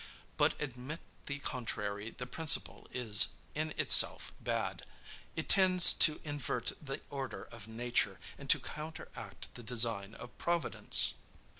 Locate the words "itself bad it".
3.77-5.47